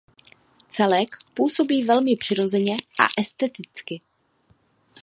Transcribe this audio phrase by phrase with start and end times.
[0.69, 4.01] Celek působí velmi přirozeně a esteticky.